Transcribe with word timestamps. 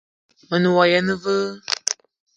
Me 0.49 0.57
ne 0.61 0.69
wa 0.75 0.83
yene 0.91 1.13
aveu? 1.17 1.49